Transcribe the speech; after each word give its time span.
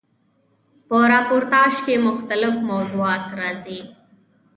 په 0.87 0.97
راپورتاژ 1.13 1.73
کښي 1.85 1.95
مختلیف 2.07 2.55
موضوعات 2.71 3.25
راځي. 3.39 3.79